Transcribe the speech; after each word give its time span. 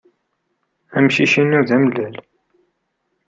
Amcic-inu 0.97 1.61
d 1.67 1.69
amellal. 1.75 2.15